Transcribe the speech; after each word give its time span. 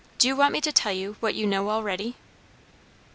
"Do 0.17 0.27
you 0.27 0.35
want 0.35 0.53
me 0.53 0.61
to 0.61 0.71
tell 0.71 0.91
you 0.91 1.15
what 1.19 1.35
you 1.35 1.45
know 1.45 1.69
already?" 1.69 2.15